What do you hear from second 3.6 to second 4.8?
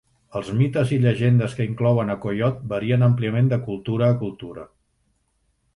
cultura a cultura.